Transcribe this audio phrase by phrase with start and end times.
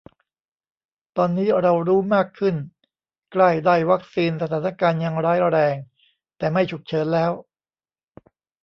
[1.17, 2.55] ตอนนี้เรารู้มากขึ้น
[3.31, 5.75] ใกล้ได้วัคซีน สถานการณ์ยังร้ายแรง
[6.37, 7.31] แต่ไม่ฉุกเฉินแล้ว